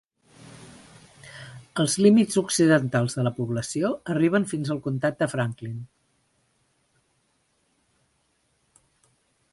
Els 1.83 1.97
límits 2.05 2.39
occidentals 2.41 3.17
de 3.19 3.25
la 3.27 3.33
població 3.41 3.91
arriben 4.15 4.49
fins 4.55 4.73
al 4.77 4.81
comtat 4.87 5.21
de 5.21 5.31
Franklin. 5.35 5.79